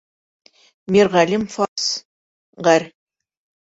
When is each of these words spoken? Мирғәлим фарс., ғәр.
Мирғәлим 0.95 1.47
фарс., 1.59 1.87
ғәр. 2.71 2.93